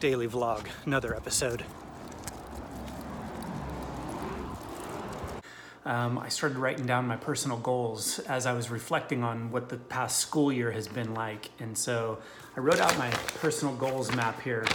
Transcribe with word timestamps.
daily 0.00 0.28
vlog, 0.28 0.66
another 0.84 1.14
episode. 1.14 1.64
Um, 5.86 6.18
I 6.18 6.28
started 6.28 6.58
writing 6.58 6.84
down 6.84 7.06
my 7.06 7.16
personal 7.16 7.58
goals 7.58 8.18
as 8.20 8.44
I 8.44 8.52
was 8.52 8.70
reflecting 8.70 9.22
on 9.22 9.52
what 9.52 9.68
the 9.68 9.76
past 9.76 10.18
school 10.18 10.52
year 10.52 10.72
has 10.72 10.88
been 10.88 11.14
like. 11.14 11.50
And 11.60 11.78
so 11.78 12.18
I 12.56 12.60
wrote 12.60 12.80
out 12.80 12.98
my 12.98 13.10
personal 13.40 13.74
goals 13.76 14.14
map 14.14 14.40
here, 14.42 14.66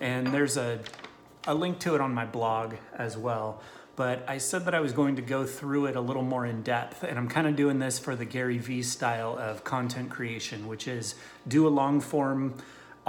and 0.00 0.26
there's 0.26 0.58
a, 0.58 0.78
a 1.46 1.54
link 1.54 1.78
to 1.80 1.94
it 1.94 2.00
on 2.02 2.12
my 2.12 2.26
blog 2.26 2.74
as 2.94 3.16
well. 3.16 3.62
But 3.96 4.24
I 4.28 4.38
said 4.38 4.66
that 4.66 4.74
I 4.74 4.80
was 4.80 4.92
going 4.92 5.16
to 5.16 5.22
go 5.22 5.44
through 5.46 5.86
it 5.86 5.96
a 5.96 6.00
little 6.00 6.22
more 6.22 6.46
in 6.46 6.62
depth, 6.62 7.04
and 7.04 7.18
I'm 7.18 7.28
kind 7.28 7.46
of 7.46 7.56
doing 7.56 7.78
this 7.78 7.98
for 7.98 8.14
the 8.14 8.24
Gary 8.24 8.58
Vee 8.58 8.82
style 8.82 9.36
of 9.38 9.64
content 9.64 10.10
creation, 10.10 10.68
which 10.68 10.86
is 10.86 11.14
do 11.48 11.66
a 11.66 11.70
long 11.70 12.00
form 12.00 12.54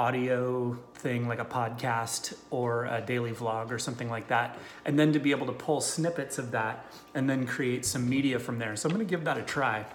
audio 0.01 0.75
thing 0.95 1.27
like 1.27 1.37
a 1.37 1.45
podcast 1.45 2.33
or 2.49 2.85
a 2.85 3.01
daily 3.01 3.31
vlog 3.31 3.69
or 3.69 3.77
something 3.77 4.09
like 4.09 4.27
that, 4.29 4.57
and 4.83 4.97
then 4.97 5.13
to 5.13 5.19
be 5.19 5.29
able 5.29 5.45
to 5.45 5.51
pull 5.53 5.79
snippets 5.79 6.39
of 6.39 6.49
that 6.49 6.91
and 7.13 7.29
then 7.29 7.45
create 7.45 7.85
some 7.85 8.09
media 8.09 8.39
from 8.39 8.57
there. 8.57 8.75
So 8.75 8.89
I'm 8.89 8.95
going 8.95 9.05
to 9.05 9.09
give 9.09 9.25
that 9.25 9.37
a 9.37 9.43
try. 9.43 9.85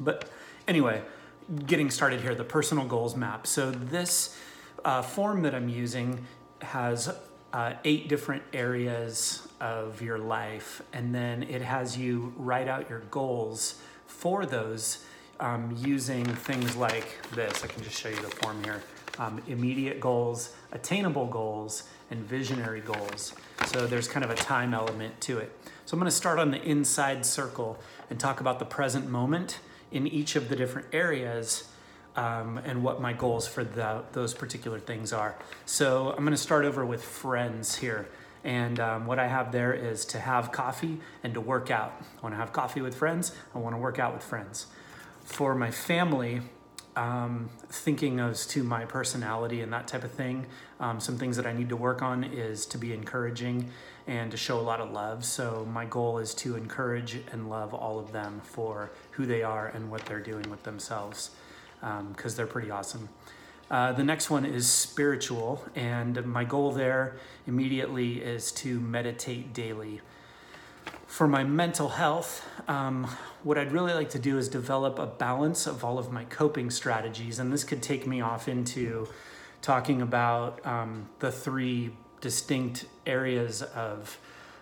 But 0.00 0.28
anyway, 0.66 1.02
getting 1.64 1.90
started 1.90 2.20
here, 2.22 2.34
the 2.34 2.50
personal 2.58 2.84
goals 2.86 3.14
map. 3.14 3.46
So 3.46 3.70
this 3.70 4.36
uh, 4.84 5.02
form 5.02 5.42
that 5.42 5.54
I'm 5.54 5.68
using 5.68 6.26
has 6.62 7.14
uh, 7.52 7.74
eight 7.84 8.08
different 8.08 8.42
areas 8.52 9.46
of 9.60 10.02
your 10.02 10.18
life, 10.18 10.82
and 10.92 11.14
then 11.14 11.44
it 11.44 11.62
has 11.62 11.96
you 11.96 12.32
write 12.36 12.66
out 12.66 12.90
your 12.90 13.02
goals 13.12 13.80
for 14.08 14.44
those 14.44 15.04
um, 15.38 15.76
using 15.78 16.24
things 16.24 16.74
like 16.74 17.08
this. 17.36 17.62
I 17.62 17.68
can 17.68 17.84
just 17.84 18.00
show 18.00 18.08
you 18.08 18.22
the 18.22 18.34
form 18.42 18.64
here 18.64 18.82
um, 19.18 19.42
immediate 19.46 20.00
goals, 20.00 20.54
attainable 20.72 21.26
goals, 21.26 21.84
and 22.10 22.20
visionary 22.20 22.80
goals. 22.80 23.34
So 23.66 23.86
there's 23.86 24.08
kind 24.08 24.24
of 24.24 24.30
a 24.30 24.34
time 24.34 24.74
element 24.74 25.20
to 25.22 25.38
it. 25.38 25.56
So 25.86 25.94
I'm 25.94 26.00
going 26.00 26.10
to 26.10 26.16
start 26.16 26.38
on 26.38 26.50
the 26.50 26.62
inside 26.62 27.24
circle 27.26 27.78
and 28.08 28.18
talk 28.18 28.40
about 28.40 28.58
the 28.58 28.64
present 28.64 29.08
moment 29.08 29.58
in 29.92 30.06
each 30.06 30.36
of 30.36 30.48
the 30.48 30.56
different 30.56 30.88
areas 30.92 31.64
um, 32.16 32.58
and 32.58 32.82
what 32.82 33.00
my 33.00 33.12
goals 33.12 33.46
for 33.46 33.64
the, 33.64 34.02
those 34.12 34.34
particular 34.34 34.78
things 34.78 35.12
are. 35.12 35.36
So 35.66 36.10
I'm 36.10 36.24
going 36.24 36.30
to 36.32 36.36
start 36.36 36.64
over 36.64 36.84
with 36.84 37.02
friends 37.02 37.76
here. 37.76 38.08
And 38.42 38.80
um, 38.80 39.06
what 39.06 39.18
I 39.18 39.26
have 39.26 39.52
there 39.52 39.72
is 39.72 40.04
to 40.06 40.18
have 40.18 40.50
coffee 40.50 40.98
and 41.22 41.34
to 41.34 41.40
work 41.40 41.70
out. 41.70 41.92
I 42.18 42.22
want 42.22 42.34
to 42.34 42.38
have 42.38 42.52
coffee 42.52 42.80
with 42.80 42.94
friends. 42.94 43.32
I 43.54 43.58
want 43.58 43.74
to 43.74 43.78
work 43.78 43.98
out 43.98 44.14
with 44.14 44.22
friends. 44.22 44.66
For 45.24 45.54
my 45.54 45.70
family, 45.70 46.40
um, 47.00 47.48
thinking 47.70 48.20
as 48.20 48.46
to 48.48 48.62
my 48.62 48.84
personality 48.84 49.62
and 49.62 49.72
that 49.72 49.88
type 49.88 50.04
of 50.04 50.10
thing. 50.10 50.44
Um, 50.80 51.00
some 51.00 51.16
things 51.16 51.34
that 51.38 51.46
I 51.46 51.52
need 51.54 51.70
to 51.70 51.76
work 51.76 52.02
on 52.02 52.24
is 52.24 52.66
to 52.66 52.78
be 52.78 52.92
encouraging 52.92 53.70
and 54.06 54.30
to 54.30 54.36
show 54.36 54.60
a 54.60 54.60
lot 54.60 54.80
of 54.80 54.90
love. 54.90 55.24
So, 55.24 55.66
my 55.72 55.86
goal 55.86 56.18
is 56.18 56.34
to 56.34 56.56
encourage 56.56 57.18
and 57.32 57.48
love 57.48 57.72
all 57.72 57.98
of 57.98 58.12
them 58.12 58.42
for 58.44 58.90
who 59.12 59.24
they 59.24 59.42
are 59.42 59.68
and 59.68 59.90
what 59.90 60.04
they're 60.04 60.20
doing 60.20 60.50
with 60.50 60.62
themselves 60.64 61.30
because 61.80 62.32
um, 62.32 62.36
they're 62.36 62.46
pretty 62.46 62.70
awesome. 62.70 63.08
Uh, 63.70 63.92
the 63.92 64.04
next 64.04 64.28
one 64.28 64.44
is 64.44 64.68
spiritual, 64.68 65.64
and 65.74 66.26
my 66.26 66.44
goal 66.44 66.70
there 66.70 67.16
immediately 67.46 68.20
is 68.20 68.52
to 68.52 68.78
meditate 68.80 69.54
daily. 69.54 70.02
For 71.10 71.26
my 71.26 71.42
mental 71.42 71.88
health, 71.88 72.46
um, 72.68 73.04
what 73.42 73.58
I'd 73.58 73.72
really 73.72 73.92
like 73.92 74.10
to 74.10 74.18
do 74.20 74.38
is 74.38 74.48
develop 74.48 75.00
a 75.00 75.06
balance 75.06 75.66
of 75.66 75.84
all 75.84 75.98
of 75.98 76.12
my 76.12 76.22
coping 76.22 76.70
strategies. 76.70 77.40
And 77.40 77.52
this 77.52 77.64
could 77.64 77.82
take 77.82 78.06
me 78.06 78.20
off 78.20 78.46
into 78.46 79.08
talking 79.60 80.02
about 80.02 80.64
um, 80.64 81.08
the 81.18 81.32
three 81.32 81.90
distinct 82.20 82.86
areas 83.06 83.60
of 83.60 84.18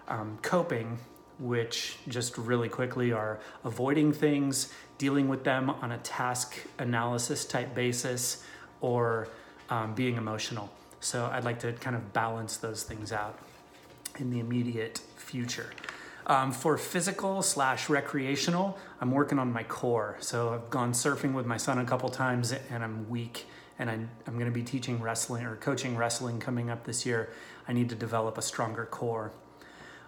um, 0.08 0.38
coping, 0.40 0.98
which 1.38 1.98
just 2.08 2.38
really 2.38 2.70
quickly 2.70 3.12
are 3.12 3.39
avoiding 3.62 4.11
things, 4.14 4.73
dealing 4.96 5.28
with 5.28 5.44
them 5.44 5.68
on 5.68 5.92
a 5.92 5.98
task 5.98 6.55
analysis 6.78 7.44
type 7.44 7.74
basis, 7.74 8.42
or 8.80 9.28
um, 9.68 9.94
being 9.94 10.17
emotional. 10.17 10.70
So 11.00 11.27
I'd 11.27 11.44
like 11.44 11.61
to 11.61 11.74
kind 11.74 11.94
of 11.94 12.14
balance 12.14 12.56
those 12.56 12.84
things 12.84 13.12
out 13.12 13.39
in 14.18 14.30
the 14.30 14.40
immediate 14.40 15.02
future. 15.14 15.70
Um, 16.28 16.52
for 16.52 16.77
physical 16.77 17.40
slash 17.40 17.89
recreational, 17.89 18.78
I'm 19.00 19.12
working 19.12 19.39
on 19.39 19.50
my 19.50 19.62
core. 19.62 20.18
So 20.20 20.52
I've 20.52 20.68
gone 20.68 20.92
surfing 20.92 21.33
with 21.33 21.46
my 21.46 21.56
son 21.56 21.78
a 21.78 21.86
couple 21.86 22.11
times 22.11 22.52
and 22.70 22.84
I'm 22.84 23.08
weak 23.08 23.46
and 23.78 23.89
I, 23.89 23.94
I'm 23.94 24.34
going 24.34 24.44
to 24.44 24.50
be 24.50 24.62
teaching 24.62 25.00
wrestling 25.00 25.46
or 25.46 25.56
coaching 25.56 25.96
wrestling 25.96 26.38
coming 26.38 26.68
up 26.68 26.84
this 26.84 27.06
year. 27.06 27.30
I 27.67 27.72
need 27.72 27.88
to 27.88 27.94
develop 27.94 28.36
a 28.36 28.42
stronger 28.42 28.84
core. 28.84 29.33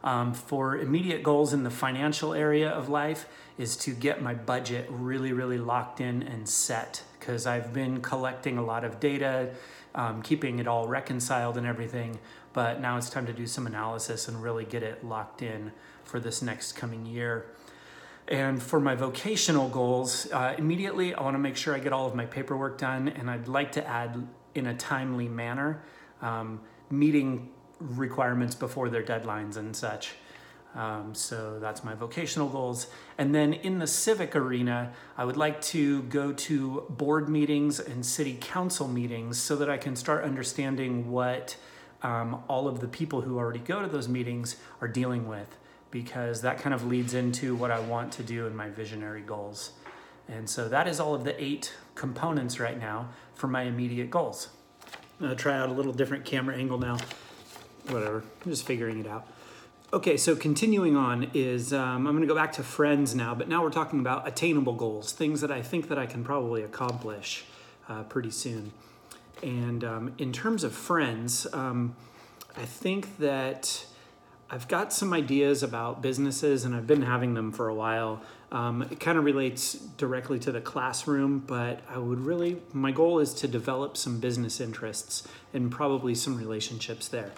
Um, 0.04 0.34
for 0.34 0.78
immediate 0.78 1.22
goals 1.22 1.52
in 1.52 1.62
the 1.62 1.70
financial 1.70 2.34
area 2.34 2.68
of 2.68 2.88
life 2.90 3.26
is 3.56 3.76
to 3.78 3.92
get 3.92 4.22
my 4.22 4.34
budget 4.34 4.86
really, 4.90 5.32
really 5.32 5.58
locked 5.58 6.00
in 6.00 6.22
and 6.22 6.46
set 6.46 7.02
because 7.18 7.46
I've 7.46 7.72
been 7.72 8.00
collecting 8.00 8.58
a 8.58 8.62
lot 8.62 8.84
of 8.84 8.98
data, 8.98 9.50
um, 9.94 10.22
keeping 10.22 10.58
it 10.58 10.66
all 10.66 10.86
reconciled 10.86 11.56
and 11.56 11.66
everything. 11.66 12.18
But 12.52 12.80
now 12.80 12.96
it's 12.96 13.10
time 13.10 13.26
to 13.26 13.32
do 13.32 13.46
some 13.46 13.66
analysis 13.66 14.26
and 14.26 14.42
really 14.42 14.64
get 14.64 14.82
it 14.82 15.04
locked 15.04 15.42
in 15.42 15.72
for 16.10 16.20
this 16.20 16.42
next 16.42 16.72
coming 16.72 17.06
year. 17.06 17.46
And 18.28 18.62
for 18.62 18.80
my 18.80 18.94
vocational 18.94 19.68
goals, 19.68 20.30
uh, 20.32 20.54
immediately 20.58 21.14
I 21.14 21.22
want 21.22 21.34
to 21.34 21.38
make 21.38 21.56
sure 21.56 21.74
I 21.74 21.78
get 21.78 21.92
all 21.92 22.06
of 22.06 22.14
my 22.14 22.26
paperwork 22.26 22.78
done, 22.78 23.08
and 23.08 23.30
I'd 23.30 23.48
like 23.48 23.72
to 23.72 23.86
add 23.86 24.26
in 24.54 24.66
a 24.66 24.74
timely 24.74 25.28
manner, 25.28 25.82
um, 26.20 26.60
meeting 26.90 27.50
requirements 27.80 28.54
before 28.54 28.88
their 28.88 29.02
deadlines 29.02 29.56
and 29.56 29.74
such. 29.74 30.12
Um, 30.74 31.14
so 31.14 31.58
that's 31.58 31.82
my 31.82 31.94
vocational 31.94 32.48
goals. 32.48 32.86
And 33.18 33.34
then 33.34 33.52
in 33.52 33.80
the 33.80 33.86
civic 33.86 34.36
arena, 34.36 34.92
I 35.16 35.24
would 35.24 35.36
like 35.36 35.60
to 35.62 36.02
go 36.02 36.32
to 36.32 36.84
board 36.90 37.28
meetings 37.28 37.80
and 37.80 38.06
city 38.06 38.38
council 38.40 38.86
meetings 38.86 39.40
so 39.40 39.56
that 39.56 39.68
I 39.68 39.78
can 39.78 39.96
start 39.96 40.22
understanding 40.22 41.10
what 41.10 41.56
um, 42.02 42.44
all 42.48 42.68
of 42.68 42.80
the 42.80 42.86
people 42.86 43.22
who 43.22 43.38
already 43.38 43.58
go 43.58 43.82
to 43.82 43.88
those 43.88 44.08
meetings 44.08 44.56
are 44.80 44.88
dealing 44.88 45.26
with 45.26 45.56
because 45.90 46.42
that 46.42 46.58
kind 46.58 46.74
of 46.74 46.86
leads 46.86 47.14
into 47.14 47.54
what 47.54 47.70
I 47.70 47.80
want 47.80 48.12
to 48.12 48.22
do 48.22 48.46
in 48.46 48.54
my 48.54 48.68
visionary 48.68 49.22
goals. 49.22 49.72
And 50.28 50.48
so 50.48 50.68
that 50.68 50.86
is 50.86 51.00
all 51.00 51.14
of 51.14 51.24
the 51.24 51.42
eight 51.42 51.74
components 51.94 52.60
right 52.60 52.78
now 52.78 53.08
for 53.34 53.48
my 53.48 53.62
immediate 53.62 54.10
goals. 54.10 54.48
I'm 55.18 55.26
gonna 55.26 55.36
try 55.36 55.58
out 55.58 55.68
a 55.68 55.72
little 55.72 55.92
different 55.92 56.24
camera 56.24 56.56
angle 56.56 56.78
now. 56.78 56.98
Whatever, 57.88 58.22
I'm 58.44 58.50
just 58.50 58.66
figuring 58.66 59.00
it 59.00 59.06
out. 59.06 59.26
Okay, 59.92 60.16
so 60.16 60.36
continuing 60.36 60.96
on 60.96 61.32
is 61.34 61.72
um, 61.72 62.06
I'm 62.06 62.20
to 62.20 62.26
go 62.26 62.34
back 62.34 62.52
to 62.52 62.62
friends 62.62 63.12
now, 63.12 63.34
but 63.34 63.48
now 63.48 63.60
we're 63.64 63.70
talking 63.70 63.98
about 63.98 64.28
attainable 64.28 64.74
goals, 64.74 65.12
things 65.12 65.40
that 65.40 65.50
I 65.50 65.62
think 65.62 65.88
that 65.88 65.98
I 65.98 66.06
can 66.06 66.22
probably 66.22 66.62
accomplish 66.62 67.44
uh, 67.88 68.04
pretty 68.04 68.30
soon. 68.30 68.70
And 69.42 69.82
um, 69.82 70.14
in 70.16 70.32
terms 70.32 70.62
of 70.62 70.72
friends, 70.72 71.46
um, 71.52 71.96
I 72.56 72.66
think 72.66 73.18
that 73.18 73.84
I've 74.52 74.66
got 74.66 74.92
some 74.92 75.12
ideas 75.12 75.62
about 75.62 76.02
businesses 76.02 76.64
and 76.64 76.74
I've 76.74 76.86
been 76.86 77.02
having 77.02 77.34
them 77.34 77.52
for 77.52 77.68
a 77.68 77.74
while. 77.74 78.20
Um, 78.50 78.82
it 78.82 78.98
kind 78.98 79.16
of 79.16 79.24
relates 79.24 79.74
directly 79.74 80.40
to 80.40 80.50
the 80.50 80.60
classroom, 80.60 81.38
but 81.46 81.82
I 81.88 81.98
would 81.98 82.18
really, 82.18 82.60
my 82.72 82.90
goal 82.90 83.20
is 83.20 83.32
to 83.34 83.48
develop 83.48 83.96
some 83.96 84.18
business 84.18 84.60
interests 84.60 85.26
and 85.54 85.70
probably 85.70 86.16
some 86.16 86.36
relationships 86.36 87.06
there. 87.06 87.30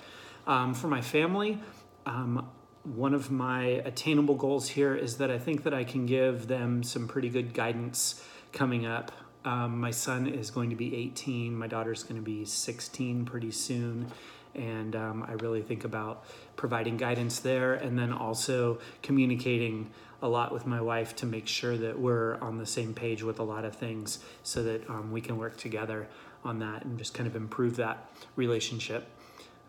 Um, 0.47 0.73
for 0.73 0.89
my 0.89 1.03
family, 1.03 1.59
um, 2.07 2.49
one 2.85 3.13
of 3.13 3.31
my 3.31 3.65
attainable 3.85 4.35
goals 4.35 4.71
here 4.71 4.97
is 4.97 5.19
that 5.19 5.31
I 5.31 5.39
think 5.39 5.65
that 5.65 5.75
I 5.75 5.85
can 5.85 6.07
give 6.07 6.49
them 6.49 6.83
some 6.83 7.07
pretty 7.07 7.29
good 7.29 7.53
guidance 7.53 8.25
coming 8.53 8.87
up. 8.87 9.13
Um, 9.45 9.79
my 9.79 9.91
son 9.91 10.27
is 10.27 10.51
going 10.51 10.71
to 10.71 10.77
be 10.77 10.97
18, 10.97 11.55
my 11.55 11.67
daughter's 11.67 12.05
going 12.05 12.17
to 12.17 12.25
be 12.25 12.47
16 12.47 13.27
pretty 13.27 13.51
soon 13.51 14.11
and 14.55 14.95
um, 14.97 15.25
I 15.29 15.33
really 15.33 15.63
think 15.63 15.85
about 15.85 16.25
providing 16.57 16.97
guidance 16.97 17.41
there 17.41 17.75
and 17.75 17.99
then 17.99 18.13
also 18.13 18.79
communicating 19.03 19.91
a 20.21 20.29
lot 20.29 20.53
with 20.53 20.67
my 20.67 20.81
wife 20.81 21.17
to 21.17 21.27
make 21.27 21.49
sure 21.49 21.77
that 21.77 21.99
we're 21.99 22.37
on 22.37 22.59
the 22.59 22.67
same 22.67 22.95
page 22.95 23.23
with 23.23 23.39
a 23.39 23.43
lot 23.43 23.65
of 23.65 23.75
things 23.75 24.21
so 24.43 24.63
that 24.63 24.89
um, 24.89 25.11
we 25.11 25.21
can 25.21 25.37
work 25.37 25.57
together 25.57 26.07
on 26.45 26.61
that 26.61 26.85
and 26.85 26.99
just 26.99 27.15
kind 27.15 27.27
of 27.27 27.35
improve 27.35 27.77
that 27.77 28.09
relationship. 28.37 29.09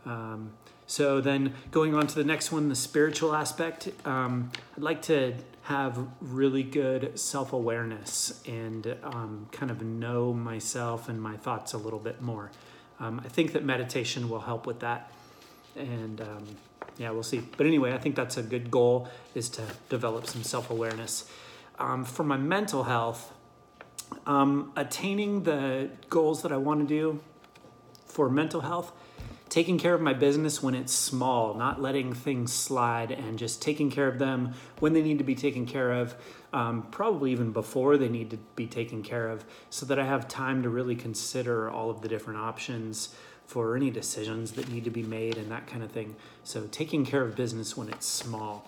Um, 0.06 0.52
so 0.86 1.22
then 1.22 1.54
going 1.72 1.96
on 1.96 2.08
to 2.08 2.16
the 2.16 2.24
next 2.24 2.52
one, 2.52 2.70
the 2.70 2.76
spiritual 2.76 3.34
aspect, 3.34 3.90
um, 4.06 4.52
I'd 4.76 4.84
like 4.84 5.02
to 5.04 5.34
have 5.64 5.98
really 6.20 6.62
good 6.62 7.18
self-awareness 7.18 8.44
and 8.46 8.96
um, 9.02 9.48
kind 9.52 9.72
of 9.72 9.82
know 9.82 10.34
myself 10.34 11.08
and 11.08 11.22
my 11.22 11.38
thoughts 11.38 11.74
a 11.74 11.78
little 11.78 12.00
bit 12.00 12.22
more. 12.22 12.52
Um, 13.00 13.22
I 13.24 13.28
think 13.28 13.54
that 13.54 13.64
meditation 13.64 14.30
will 14.30 14.42
help 14.42 14.66
with 14.66 14.80
that. 14.80 15.12
And 15.76 16.22
um, 16.22 16.46
yeah, 16.98 17.10
we'll 17.12 17.24
see. 17.24 17.40
But 17.58 17.66
anyway, 17.66 17.94
I 17.94 17.98
think 17.98 18.16
that's 18.16 18.38
a 18.38 18.44
good 18.44 18.70
goal 18.70 19.10
is 19.34 19.50
to 19.50 19.64
develop 19.90 20.28
some 20.28 20.44
self 20.44 20.70
awareness. 20.70 21.26
Um, 21.80 22.06
for 22.06 22.24
my 22.24 22.38
mental 22.38 22.84
health, 22.84 23.34
um, 24.28 24.72
attaining 24.76 25.44
the 25.44 25.90
goals 26.10 26.44
that 26.44 26.52
I 26.52 26.58
want 26.58 26.82
to 26.82 26.88
do 26.88 27.20
For 28.06 28.30
mental 28.30 28.62
health, 28.62 28.92
taking 29.54 29.78
care 29.78 29.94
of 29.94 30.02
my 30.02 30.14
business 30.14 30.64
when 30.64 30.74
it's 30.74 30.92
small, 30.92 31.54
not 31.54 31.80
letting 31.80 32.12
things 32.12 32.52
slide, 32.52 33.12
and 33.12 33.38
just 33.38 33.62
taking 33.62 33.92
care 33.92 34.08
of 34.08 34.18
them 34.18 34.52
when 34.80 34.94
they 34.94 35.02
need 35.04 35.20
to 35.20 35.24
be 35.24 35.36
taken 35.36 35.64
care 35.64 35.92
of, 35.92 36.16
um, 36.54 36.82
probably 36.90 37.32
even 37.32 37.52
before 37.52 37.96
they 37.96 38.10
need 38.10 38.32
to 38.32 38.38
be 38.56 38.66
taken 38.66 39.04
care 39.04 39.30
of, 39.30 39.46
so 39.70 39.86
that 39.86 40.00
I 40.00 40.06
have 40.06 40.28
time 40.28 40.64
to 40.64 40.70
really 40.70 40.96
consider 40.96 41.70
all 41.70 41.92
of 41.92 42.02
the 42.02 42.08
different 42.08 42.40
options 42.40 43.14
for 43.46 43.76
any 43.76 43.92
decisions 43.92 44.54
that 44.54 44.70
need 44.70 44.86
to 44.86 44.90
be 44.90 45.04
made 45.04 45.38
and 45.38 45.52
that 45.52 45.68
kind 45.68 45.84
of 45.84 45.92
thing. 45.92 46.16
So, 46.44 46.66
taking 46.72 47.06
care 47.06 47.22
of 47.22 47.36
business 47.36 47.78
when 47.78 47.90
it's 47.90 48.08
small. 48.08 48.68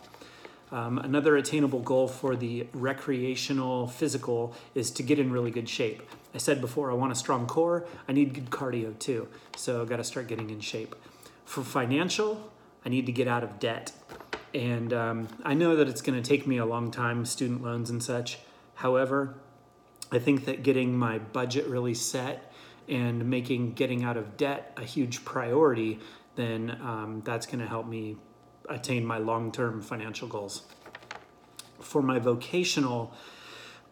Um, 0.72 1.00
another 1.00 1.36
attainable 1.36 1.80
goal 1.80 2.08
for 2.08 2.36
the 2.36 2.68
recreational 2.74 3.88
physical 3.88 4.54
is 4.76 4.92
to 4.92 5.02
get 5.02 5.18
in 5.18 5.32
really 5.32 5.50
good 5.50 5.68
shape. 5.68 6.04
I 6.36 6.38
said 6.38 6.60
before, 6.60 6.92
I 6.92 6.94
want 6.94 7.14
a 7.14 7.16
strong 7.16 7.48
core. 7.48 7.86
I 8.10 8.12
need 8.12 8.34
good 8.34 8.50
cardio 8.50 9.00
too. 9.00 9.30
So 9.56 9.82
I 9.82 9.86
got 9.86 9.98
to 9.98 10.04
start 10.04 10.28
getting 10.28 10.50
in 10.50 10.60
shape. 10.60 10.94
For 11.46 11.64
financial, 11.64 12.52
I 12.86 12.90
need 12.90 13.06
to 13.06 13.14
get 13.14 13.28
out 13.28 13.44
of 13.44 13.58
debt. 13.58 13.94
And 14.54 14.92
um, 14.92 15.28
I 15.44 15.54
know 15.54 15.78
that 15.78 15.88
it's 15.88 16.02
going 16.02 16.22
to 16.22 16.28
take 16.28 16.46
me 16.46 16.58
a 16.58 16.66
long 16.66 16.92
time, 16.92 17.26
student 17.26 17.64
loans 17.64 17.90
and 17.90 18.04
such. 18.04 18.40
However, 18.76 19.36
I 20.12 20.20
think 20.20 20.46
that 20.46 20.62
getting 20.62 20.98
my 20.98 21.20
budget 21.20 21.68
really 21.68 21.94
set 21.94 22.52
and 22.90 23.30
making 23.30 23.74
getting 23.74 24.04
out 24.04 24.18
of 24.18 24.36
debt 24.36 24.74
a 24.78 24.84
huge 24.84 25.24
priority, 25.24 26.00
then 26.36 26.78
um, 26.82 27.22
that's 27.24 27.46
going 27.46 27.60
to 27.60 27.68
help 27.68 27.88
me 27.88 28.18
attain 28.70 29.06
my 29.06 29.18
long 29.18 29.52
term 29.52 29.82
financial 29.82 30.28
goals. 30.28 30.64
For 31.80 32.02
my 32.02 32.20
vocational 32.20 33.14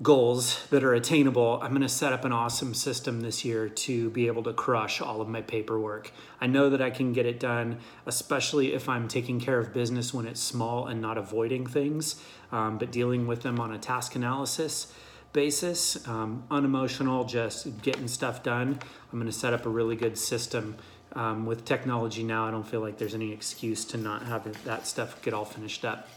goals 0.01 0.65
that 0.67 0.83
are 0.83 0.93
attainable, 0.93 1.59
I'm 1.61 1.69
going 1.69 1.81
to 1.81 1.89
set 1.89 2.11
up 2.11 2.25
an 2.25 2.31
awesome 2.31 2.73
system 2.73 3.21
this 3.21 3.45
year 3.45 3.69
to 3.69 4.09
be 4.09 4.27
able 4.27 4.43
to 4.43 4.53
crush 4.53 4.99
all 5.01 5.21
of 5.21 5.29
my 5.29 5.41
paperwork. 5.41 6.11
I 6.41 6.47
know 6.47 6.69
that 6.69 6.81
I 6.81 6.89
can 6.89 7.13
get 7.13 7.25
it 7.25 7.39
done, 7.39 7.77
especially 8.05 8.73
if 8.73 8.89
I'm 8.89 9.07
taking 9.07 9.39
care 9.39 9.59
of 9.59 9.73
business 9.73 10.13
when 10.13 10.25
it's 10.25 10.41
small 10.41 10.87
and 10.87 11.01
not 11.01 11.17
avoiding 11.17 11.67
things, 11.67 12.21
um, 12.51 12.77
but 12.77 12.91
dealing 12.91 13.27
with 13.27 13.43
them 13.43 13.59
on 13.59 13.71
a 13.71 13.77
task 13.77 14.15
analysis 14.15 14.91
basis, 15.31 16.07
um, 16.07 16.43
unemotional, 16.51 17.23
just 17.23 17.81
getting 17.81 18.07
stuff 18.07 18.43
done. 18.43 18.77
I'm 19.11 19.19
going 19.19 19.25
to 19.25 19.35
set 19.35 19.51
up 19.51 19.65
a 19.65 19.69
really 19.69 19.95
good 19.95 20.15
system 20.15 20.75
um, 21.15 21.45
with 21.45 21.63
technology 21.63 22.23
now, 22.23 22.47
I 22.47 22.51
don't 22.51 22.67
feel 22.67 22.81
like 22.81 22.97
there's 22.97 23.13
any 23.13 23.31
excuse 23.31 23.85
to 23.85 23.97
not 23.97 24.23
have 24.23 24.63
that 24.65 24.87
stuff 24.87 25.21
get 25.21 25.33
all 25.33 25.45
finished 25.45 25.85
up. 25.85 26.07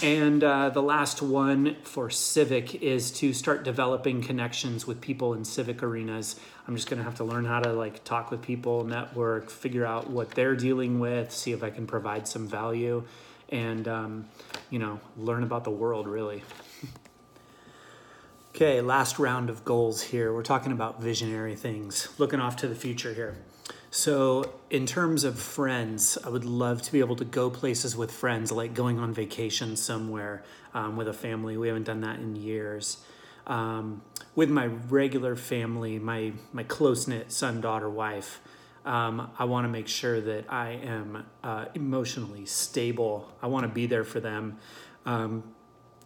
And 0.00 0.42
uh, 0.42 0.70
the 0.70 0.82
last 0.82 1.20
one 1.20 1.76
for 1.82 2.08
civic 2.08 2.82
is 2.82 3.10
to 3.12 3.32
start 3.32 3.62
developing 3.62 4.22
connections 4.22 4.86
with 4.86 5.00
people 5.00 5.34
in 5.34 5.44
civic 5.44 5.82
arenas. 5.82 6.36
I'm 6.66 6.74
just 6.74 6.88
gonna 6.88 7.02
have 7.02 7.16
to 7.16 7.24
learn 7.24 7.44
how 7.44 7.60
to 7.60 7.72
like 7.72 8.02
talk 8.04 8.30
with 8.30 8.42
people, 8.42 8.84
network, 8.84 9.50
figure 9.50 9.84
out 9.84 10.08
what 10.08 10.30
they're 10.30 10.56
dealing 10.56 10.98
with, 10.98 11.30
see 11.32 11.52
if 11.52 11.62
I 11.62 11.70
can 11.70 11.86
provide 11.86 12.26
some 12.26 12.48
value, 12.48 13.04
and 13.50 13.86
um, 13.86 14.28
you 14.70 14.78
know, 14.78 14.98
learn 15.16 15.42
about 15.42 15.64
the 15.64 15.70
world 15.70 16.08
really. 16.08 16.42
okay, 18.54 18.80
last 18.80 19.18
round 19.18 19.50
of 19.50 19.64
goals 19.64 20.02
here. 20.02 20.32
We're 20.32 20.42
talking 20.42 20.72
about 20.72 21.02
visionary 21.02 21.54
things, 21.54 22.08
looking 22.18 22.40
off 22.40 22.56
to 22.56 22.68
the 22.68 22.74
future 22.74 23.12
here. 23.12 23.36
So, 23.94 24.54
in 24.70 24.86
terms 24.86 25.22
of 25.22 25.38
friends, 25.38 26.16
I 26.24 26.30
would 26.30 26.46
love 26.46 26.80
to 26.80 26.92
be 26.92 27.00
able 27.00 27.16
to 27.16 27.26
go 27.26 27.50
places 27.50 27.94
with 27.94 28.10
friends, 28.10 28.50
like 28.50 28.72
going 28.72 28.98
on 28.98 29.12
vacation 29.12 29.76
somewhere 29.76 30.44
um, 30.72 30.96
with 30.96 31.08
a 31.08 31.12
family. 31.12 31.58
We 31.58 31.68
haven't 31.68 31.82
done 31.82 32.00
that 32.00 32.18
in 32.18 32.34
years. 32.34 33.04
Um, 33.46 34.00
with 34.34 34.48
my 34.48 34.64
regular 34.64 35.36
family, 35.36 35.98
my 35.98 36.32
my 36.54 36.62
close 36.62 37.06
knit 37.06 37.30
son, 37.30 37.60
daughter, 37.60 37.90
wife, 37.90 38.40
um, 38.86 39.30
I 39.38 39.44
want 39.44 39.66
to 39.66 39.68
make 39.68 39.88
sure 39.88 40.22
that 40.22 40.50
I 40.50 40.70
am 40.70 41.26
uh, 41.44 41.66
emotionally 41.74 42.46
stable. 42.46 43.30
I 43.42 43.46
want 43.48 43.64
to 43.64 43.68
be 43.68 43.84
there 43.84 44.04
for 44.04 44.20
them. 44.20 44.56
Um, 45.04 45.44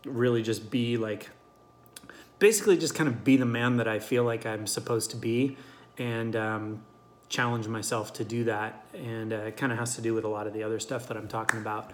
really, 0.05 0.43
just 0.43 0.73
be 0.73 0.97
like, 0.97 1.31
basically, 2.41 2.79
just 2.79 2.97
kind 2.97 3.09
of 3.09 3.23
be 3.23 3.37
the 3.37 3.47
man 3.47 3.77
that 3.77 3.87
I 3.87 4.01
feel 4.01 4.25
like 4.25 4.45
I'm 4.45 4.67
supposed 4.67 5.11
to 5.13 5.17
be, 5.17 5.57
and 5.99 6.35
um, 6.35 6.83
challenge 7.29 7.67
myself 7.67 8.13
to 8.15 8.25
do 8.25 8.45
that, 8.45 8.85
and 8.95 9.33
uh, 9.33 9.37
it 9.37 9.57
kind 9.57 9.73
of 9.73 9.79
has 9.79 9.97
to 9.97 10.03
do 10.03 10.15
with 10.15 10.25
a 10.25 10.29
lot 10.29 10.47
of 10.47 10.53
the 10.53 10.63
other 10.63 10.79
stuff 10.79 11.09
that 11.09 11.17
I'm 11.17 11.29
talking 11.29 11.61
about. 11.61 11.93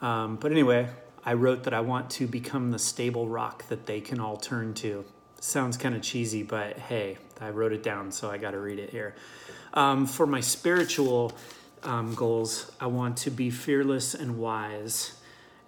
Um, 0.00 0.36
but 0.36 0.52
anyway, 0.52 0.88
I 1.24 1.34
wrote 1.34 1.64
that 1.64 1.74
I 1.74 1.80
want 1.80 2.10
to 2.10 2.26
become 2.26 2.70
the 2.70 2.78
stable 2.78 3.28
rock 3.28 3.68
that 3.68 3.86
they 3.86 4.00
can 4.00 4.20
all 4.20 4.36
turn 4.36 4.74
to. 4.74 5.04
Sounds 5.40 5.76
kind 5.76 5.94
of 5.94 6.02
cheesy, 6.02 6.42
but 6.42 6.78
hey, 6.78 7.18
I 7.40 7.50
wrote 7.50 7.72
it 7.72 7.82
down, 7.82 8.10
so 8.10 8.30
I 8.30 8.38
got 8.38 8.52
to 8.52 8.58
read 8.58 8.78
it 8.78 8.90
here. 8.90 9.14
Um, 9.74 10.06
for 10.06 10.26
my 10.26 10.40
spiritual 10.40 11.32
um, 11.82 12.14
goals, 12.14 12.72
I 12.80 12.86
want 12.86 13.18
to 13.18 13.30
be 13.30 13.50
fearless 13.50 14.14
and 14.14 14.38
wise. 14.38 15.12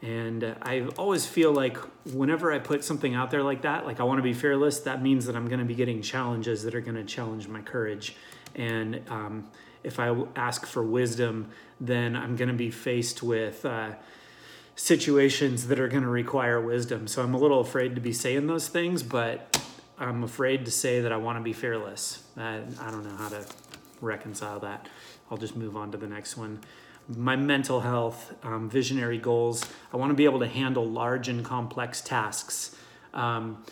And 0.03 0.57
I 0.63 0.87
always 0.97 1.27
feel 1.27 1.53
like 1.53 1.77
whenever 2.07 2.53
I 2.53 2.59
put 2.59 2.85
something 2.85 3.15
out 3.15 3.31
there 3.31 3.43
like 3.43 3.63
that, 3.63 3.85
like 3.85 4.01
I 4.01 4.05
want 4.05 4.19
to 4.19 4.23
be 4.23 4.33
fearless, 4.33 4.81
that 4.81 5.03
means 5.03 5.27
that 5.27 5.37
I'm 5.37 5.47
going 5.47 5.59
to 5.59 5.67
be 5.67 5.75
getting 5.75 6.01
challenges 6.01 6.63
that 6.63 6.75
are 6.75 6.81
going 6.81 6.97
to 6.97 7.05
challenge 7.05 7.49
my 7.49 7.61
courage. 7.61 8.17
And 8.55 9.03
um, 9.09 9.49
if 9.83 9.99
I 9.99 10.15
ask 10.37 10.67
for 10.67 10.83
wisdom, 10.83 11.51
then 11.81 12.17
I'm 12.17 12.37
going 12.37 12.49
to 12.49 12.55
be 12.55 12.71
faced 12.71 13.23
with 13.23 13.65
uh, 13.65 13.93
situations 14.77 15.69
that 15.69 15.79
are 15.81 15.89
going 15.89 16.03
to 16.03 16.09
require 16.09 16.61
wisdom. 16.61 17.07
So 17.07 17.23
I'm 17.23 17.35
a 17.35 17.39
little 17.39 17.61
afraid 17.61 17.95
to 17.95 18.01
be 18.01 18.13
saying 18.13 18.47
those 18.47 18.69
things, 18.69 19.03
but 19.03 19.61
I'm 19.99 20.25
afraid 20.25 20.65
to 20.65 20.71
say 20.71 21.01
that 21.01 21.13
I 21.13 21.17
want 21.17 21.39
to 21.39 21.43
be 21.43 21.53
fearless. 21.53 22.23
I, 22.37 22.61
I 22.81 22.91
don't 22.91 23.05
know 23.05 23.17
how 23.17 23.29
to 23.29 23.45
reconcile 24.01 24.61
that. 24.61 24.89
I'll 25.31 25.39
just 25.39 25.57
move 25.57 25.77
on 25.77 25.93
to 25.93 25.99
the 25.99 26.07
next 26.07 26.37
one. 26.37 26.61
My 27.09 27.37
mental 27.37 27.81
health, 27.81 28.35
um, 28.43 28.71
visionary 28.71 29.19
goals. 29.19 29.65
I 29.93 29.97
want 29.97 30.11
to 30.11 30.15
be 30.15 30.25
able 30.25 30.41
to 30.41 30.49
handle 30.49 30.89
large 30.89 31.29
and 31.29 31.45
complex 31.45 32.01
tasks. 32.01 32.77
Um, 33.13 33.65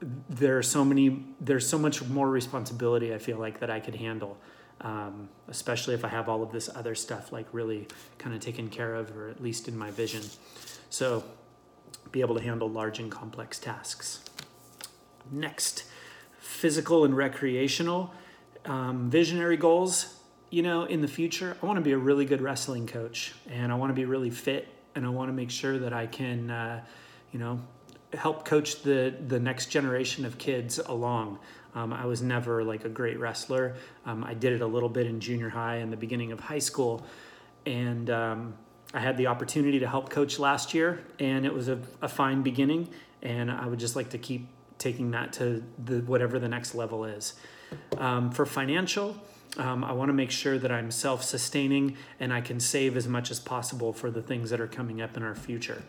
there 0.00 0.56
are 0.56 0.62
so 0.62 0.84
many 0.84 1.24
there's 1.40 1.68
so 1.68 1.78
much 1.78 2.04
more 2.04 2.30
responsibility 2.30 3.12
i 3.12 3.18
feel 3.18 3.38
like 3.38 3.58
that 3.58 3.70
i 3.70 3.80
could 3.80 3.96
handle 3.96 4.36
um, 4.80 5.28
especially 5.48 5.94
if 5.94 6.04
i 6.04 6.08
have 6.08 6.28
all 6.28 6.42
of 6.42 6.52
this 6.52 6.68
other 6.74 6.94
stuff 6.94 7.32
like 7.32 7.46
really 7.52 7.86
kind 8.18 8.34
of 8.34 8.40
taken 8.40 8.68
care 8.68 8.94
of 8.94 9.16
or 9.16 9.28
at 9.28 9.42
least 9.42 9.68
in 9.68 9.76
my 9.76 9.90
vision. 9.90 10.22
So 10.90 11.24
be 12.12 12.20
able 12.20 12.34
to 12.36 12.42
handle 12.42 12.68
large 12.68 12.98
and 12.98 13.10
complex 13.10 13.58
tasks. 13.58 14.20
Next 15.30 15.84
physical 16.38 17.04
and 17.04 17.16
recreational 17.16 18.12
um, 18.64 19.10
visionary 19.10 19.56
goals. 19.56 20.14
You 20.50 20.62
know 20.62 20.84
in 20.84 21.02
the 21.02 21.08
future 21.08 21.58
i 21.62 21.66
want 21.66 21.76
to 21.76 21.82
be 21.82 21.92
a 21.92 21.98
really 21.98 22.24
good 22.24 22.40
wrestling 22.40 22.86
coach 22.86 23.34
and 23.50 23.70
i 23.70 23.74
want 23.74 23.90
to 23.90 23.94
be 23.94 24.06
really 24.06 24.30
fit 24.30 24.66
and 24.94 25.04
i 25.04 25.10
want 25.10 25.28
to 25.28 25.34
make 25.34 25.50
sure 25.50 25.78
that 25.78 25.92
i 25.92 26.06
can 26.06 26.48
uh, 26.48 26.82
you 27.32 27.38
know 27.38 27.60
help 28.14 28.44
coach 28.44 28.82
the 28.82 29.14
the 29.26 29.38
next 29.38 29.66
generation 29.66 30.24
of 30.24 30.38
kids 30.38 30.78
along. 30.78 31.38
Um, 31.74 31.92
I 31.92 32.06
was 32.06 32.22
never 32.22 32.64
like 32.64 32.84
a 32.84 32.88
great 32.88 33.18
wrestler. 33.18 33.76
Um, 34.06 34.24
I 34.24 34.34
did 34.34 34.52
it 34.52 34.62
a 34.62 34.66
little 34.66 34.88
bit 34.88 35.06
in 35.06 35.20
junior 35.20 35.50
high 35.50 35.76
and 35.76 35.92
the 35.92 35.96
beginning 35.96 36.32
of 36.32 36.40
high 36.40 36.58
school, 36.58 37.04
and 37.66 38.08
um, 38.10 38.54
I 38.94 39.00
had 39.00 39.16
the 39.16 39.26
opportunity 39.26 39.78
to 39.80 39.88
help 39.88 40.10
coach 40.10 40.38
last 40.38 40.72
year, 40.72 41.04
and 41.18 41.44
it 41.44 41.52
was 41.52 41.68
a, 41.68 41.78
a 42.00 42.08
fine 42.08 42.42
beginning. 42.42 42.88
And 43.22 43.50
I 43.50 43.66
would 43.66 43.80
just 43.80 43.96
like 43.96 44.10
to 44.10 44.18
keep 44.18 44.48
taking 44.78 45.10
that 45.10 45.32
to 45.34 45.62
the 45.84 46.00
whatever 46.00 46.38
the 46.38 46.48
next 46.48 46.74
level 46.74 47.04
is. 47.04 47.34
Um, 47.98 48.30
for 48.30 48.46
financial, 48.46 49.16
um, 49.56 49.82
I 49.84 49.92
want 49.92 50.08
to 50.08 50.12
make 50.12 50.30
sure 50.30 50.58
that 50.58 50.70
I'm 50.70 50.90
self 50.90 51.24
sustaining 51.24 51.96
and 52.20 52.32
I 52.32 52.40
can 52.40 52.60
save 52.60 52.96
as 52.96 53.08
much 53.08 53.30
as 53.30 53.40
possible 53.40 53.92
for 53.92 54.10
the 54.10 54.22
things 54.22 54.50
that 54.50 54.60
are 54.60 54.68
coming 54.68 55.02
up 55.02 55.16
in 55.16 55.22
our 55.22 55.34
future 55.34 55.82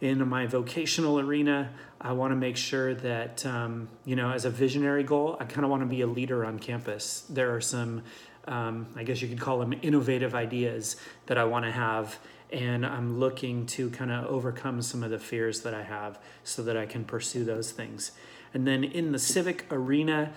in 0.00 0.26
my 0.28 0.46
vocational 0.46 1.18
arena, 1.18 1.70
I 2.00 2.12
want 2.12 2.30
to 2.30 2.36
make 2.36 2.56
sure 2.56 2.94
that, 2.94 3.44
um, 3.44 3.88
you 4.04 4.14
know, 4.14 4.30
as 4.30 4.44
a 4.44 4.50
visionary 4.50 5.02
goal, 5.02 5.36
I 5.40 5.44
kind 5.44 5.64
of 5.64 5.70
want 5.70 5.82
to 5.82 5.86
be 5.86 6.02
a 6.02 6.06
leader 6.06 6.44
on 6.44 6.58
campus. 6.58 7.24
There 7.28 7.54
are 7.54 7.60
some, 7.60 8.02
um, 8.46 8.86
I 8.94 9.02
guess 9.02 9.20
you 9.20 9.28
could 9.28 9.40
call 9.40 9.58
them 9.58 9.74
innovative 9.82 10.34
ideas 10.34 10.96
that 11.26 11.36
I 11.36 11.44
want 11.44 11.64
to 11.64 11.72
have. 11.72 12.18
And 12.52 12.86
I'm 12.86 13.18
looking 13.18 13.66
to 13.66 13.90
kind 13.90 14.10
of 14.10 14.26
overcome 14.26 14.80
some 14.80 15.02
of 15.02 15.10
the 15.10 15.18
fears 15.18 15.62
that 15.62 15.74
I 15.74 15.82
have 15.82 16.18
so 16.44 16.62
that 16.62 16.76
I 16.76 16.86
can 16.86 17.04
pursue 17.04 17.44
those 17.44 17.72
things. 17.72 18.12
And 18.54 18.66
then 18.66 18.84
in 18.84 19.12
the 19.12 19.18
civic 19.18 19.66
arena, 19.70 20.32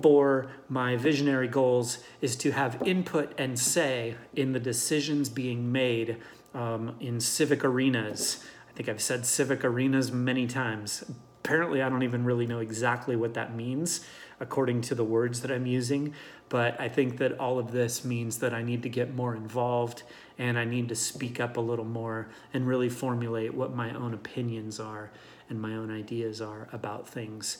for 0.00 0.50
my 0.68 0.96
visionary 0.96 1.48
goals 1.48 1.98
is 2.20 2.34
to 2.36 2.52
have 2.52 2.82
input 2.86 3.32
and 3.38 3.58
say 3.58 4.16
in 4.34 4.52
the 4.52 4.58
decisions 4.58 5.28
being 5.28 5.70
made 5.70 6.16
um, 6.54 6.96
in 7.00 7.20
civic 7.20 7.64
arenas. 7.64 8.44
Think 8.82 8.96
I've 8.96 9.00
said 9.00 9.24
civic 9.24 9.64
arenas 9.64 10.10
many 10.10 10.48
times. 10.48 11.04
Apparently, 11.44 11.82
I 11.82 11.88
don't 11.88 12.02
even 12.02 12.24
really 12.24 12.48
know 12.48 12.58
exactly 12.58 13.14
what 13.14 13.34
that 13.34 13.54
means 13.54 14.04
according 14.40 14.80
to 14.80 14.96
the 14.96 15.04
words 15.04 15.40
that 15.42 15.52
I'm 15.52 15.66
using, 15.66 16.14
but 16.48 16.80
I 16.80 16.88
think 16.88 17.18
that 17.18 17.38
all 17.38 17.60
of 17.60 17.70
this 17.70 18.04
means 18.04 18.38
that 18.38 18.52
I 18.52 18.60
need 18.60 18.82
to 18.82 18.88
get 18.88 19.14
more 19.14 19.36
involved 19.36 20.02
and 20.36 20.58
I 20.58 20.64
need 20.64 20.88
to 20.88 20.96
speak 20.96 21.38
up 21.38 21.56
a 21.56 21.60
little 21.60 21.84
more 21.84 22.30
and 22.52 22.66
really 22.66 22.88
formulate 22.88 23.54
what 23.54 23.72
my 23.72 23.94
own 23.94 24.14
opinions 24.14 24.80
are 24.80 25.12
and 25.48 25.62
my 25.62 25.76
own 25.76 25.96
ideas 25.96 26.40
are 26.40 26.66
about 26.72 27.08
things. 27.08 27.58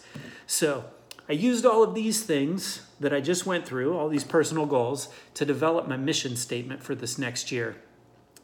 So, 0.48 0.86
I 1.28 1.34
used 1.34 1.64
all 1.64 1.84
of 1.84 1.94
these 1.94 2.24
things 2.24 2.84
that 2.98 3.14
I 3.14 3.20
just 3.20 3.46
went 3.46 3.64
through, 3.64 3.96
all 3.96 4.08
these 4.08 4.24
personal 4.24 4.66
goals, 4.66 5.06
to 5.34 5.44
develop 5.44 5.86
my 5.86 5.96
mission 5.96 6.34
statement 6.34 6.82
for 6.82 6.96
this 6.96 7.16
next 7.16 7.52
year. 7.52 7.76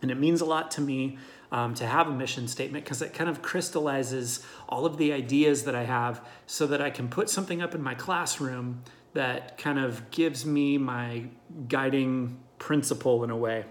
And 0.01 0.13
it 0.13 0.17
means 0.17 0.41
a 0.41 0.45
lot 0.45 0.71
to 0.73 0.81
me 0.81 1.19
um, 1.51 1.75
to 1.75 1.87
have 1.87 2.09
a 2.09 2.13
mission 2.13 2.47
statement 2.49 2.85
because 2.85 3.03
it 3.03 3.15
kind 3.15 3.31
of 3.31 3.43
crystallizes 3.43 4.45
all 4.69 4.85
of 4.85 4.99
the 4.99 5.13
ideas 5.13 5.65
that 5.65 5.75
I 5.75 5.85
have 5.85 6.25
so 6.47 6.67
that 6.67 6.83
I 6.83 6.91
can 6.91 7.09
put 7.09 7.31
something 7.31 7.63
up 7.63 7.75
in 7.75 7.83
my 7.83 7.95
classroom 7.95 8.83
that 9.15 9.57
kind 9.59 9.79
of 9.79 10.11
gives 10.11 10.45
me 10.45 10.79
my 10.79 11.25
guiding 11.69 12.39
principle 12.59 13.25
in 13.25 13.31
a 13.31 13.37
way. 13.37 13.65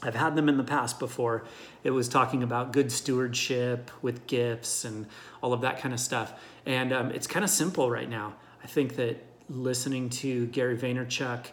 I've 0.00 0.14
had 0.14 0.36
them 0.36 0.48
in 0.48 0.56
the 0.56 0.64
past 0.64 1.00
before. 1.00 1.44
It 1.82 1.90
was 1.90 2.08
talking 2.08 2.44
about 2.44 2.72
good 2.72 2.92
stewardship 2.92 3.90
with 4.00 4.28
gifts 4.28 4.84
and 4.84 5.06
all 5.42 5.52
of 5.52 5.62
that 5.62 5.80
kind 5.80 5.92
of 5.92 5.98
stuff. 5.98 6.40
And 6.64 6.92
um, 6.92 7.10
it's 7.10 7.26
kind 7.26 7.44
of 7.44 7.50
simple 7.50 7.90
right 7.90 8.08
now. 8.08 8.36
I 8.62 8.68
think 8.68 8.94
that 8.96 9.24
listening 9.48 10.08
to 10.10 10.46
Gary 10.46 10.76
Vaynerchuk 10.76 11.46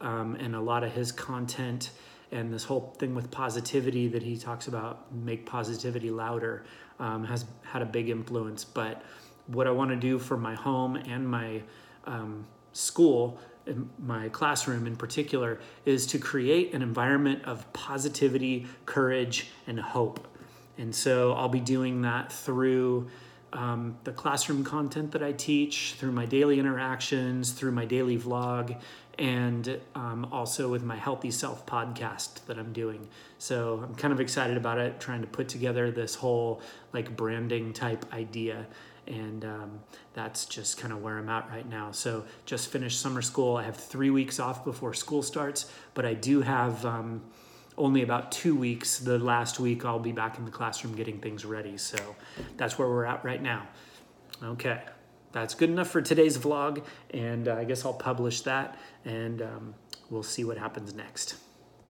um, 0.00 0.34
and 0.36 0.54
a 0.54 0.60
lot 0.60 0.82
of 0.82 0.92
his 0.92 1.12
content 1.12 1.90
and 2.32 2.52
this 2.52 2.64
whole 2.64 2.94
thing 2.98 3.14
with 3.14 3.30
positivity 3.30 4.08
that 4.08 4.22
he 4.22 4.36
talks 4.36 4.68
about, 4.68 5.12
make 5.14 5.46
positivity 5.46 6.10
louder, 6.10 6.64
um, 6.98 7.24
has 7.24 7.44
had 7.62 7.82
a 7.82 7.86
big 7.86 8.08
influence. 8.08 8.64
But 8.64 9.02
what 9.46 9.66
I 9.66 9.70
want 9.70 9.90
to 9.90 9.96
do 9.96 10.18
for 10.18 10.36
my 10.36 10.54
home 10.54 10.96
and 10.96 11.28
my 11.28 11.62
um, 12.04 12.46
school 12.72 13.38
in 13.66 13.90
my 13.98 14.28
classroom 14.30 14.86
in 14.86 14.96
particular 14.96 15.60
is 15.84 16.06
to 16.08 16.18
create 16.18 16.72
an 16.72 16.82
environment 16.82 17.44
of 17.44 17.70
positivity, 17.72 18.66
courage, 18.86 19.48
and 19.66 19.78
hope. 19.78 20.26
And 20.78 20.94
so 20.94 21.32
I'll 21.34 21.48
be 21.48 21.60
doing 21.60 22.02
that 22.02 22.32
through 22.32 23.10
um, 23.52 23.98
the 24.04 24.12
classroom 24.12 24.64
content 24.64 25.12
that 25.12 25.22
I 25.22 25.32
teach, 25.32 25.96
through 25.98 26.12
my 26.12 26.24
daily 26.24 26.58
interactions, 26.58 27.52
through 27.52 27.72
my 27.72 27.84
daily 27.84 28.16
vlog, 28.16 28.80
and 29.20 29.78
um, 29.94 30.26
also 30.32 30.68
with 30.68 30.82
my 30.82 30.96
Healthy 30.96 31.30
Self 31.30 31.66
podcast 31.66 32.46
that 32.46 32.58
I'm 32.58 32.72
doing. 32.72 33.06
So 33.38 33.84
I'm 33.86 33.94
kind 33.94 34.12
of 34.12 34.20
excited 34.20 34.56
about 34.56 34.78
it, 34.78 34.98
trying 34.98 35.20
to 35.20 35.26
put 35.26 35.48
together 35.48 35.90
this 35.90 36.14
whole 36.14 36.62
like 36.94 37.14
branding 37.14 37.72
type 37.74 38.12
idea 38.12 38.66
and 39.06 39.44
um, 39.44 39.80
that's 40.14 40.46
just 40.46 40.78
kind 40.78 40.92
of 40.92 41.02
where 41.02 41.18
I'm 41.18 41.28
at 41.28 41.48
right 41.50 41.68
now. 41.68 41.90
So 41.90 42.24
just 42.46 42.68
finished 42.70 43.00
summer 43.00 43.22
school. 43.22 43.56
I 43.56 43.64
have 43.64 43.76
three 43.76 44.10
weeks 44.10 44.40
off 44.40 44.64
before 44.64 44.94
school 44.94 45.22
starts, 45.22 45.70
but 45.94 46.06
I 46.06 46.14
do 46.14 46.40
have 46.40 46.84
um, 46.86 47.22
only 47.76 48.02
about 48.02 48.32
two 48.32 48.54
weeks. 48.54 49.00
The 49.00 49.18
last 49.18 49.60
week 49.60 49.84
I'll 49.84 49.98
be 49.98 50.12
back 50.12 50.38
in 50.38 50.44
the 50.44 50.50
classroom 50.50 50.94
getting 50.94 51.18
things 51.18 51.44
ready. 51.44 51.76
So 51.76 51.98
that's 52.56 52.78
where 52.78 52.88
we're 52.88 53.04
at 53.04 53.24
right 53.24 53.42
now. 53.42 53.68
Okay, 54.42 54.80
that's 55.32 55.54
good 55.54 55.70
enough 55.70 55.88
for 55.88 56.02
today's 56.02 56.38
vlog, 56.38 56.84
and 57.12 57.48
uh, 57.48 57.56
I 57.56 57.64
guess 57.64 57.84
I'll 57.84 57.94
publish 57.94 58.40
that, 58.42 58.78
and 59.04 59.42
um, 59.42 59.74
we'll 60.10 60.22
see 60.22 60.44
what 60.44 60.58
happens 60.58 60.94
next. 60.94 61.36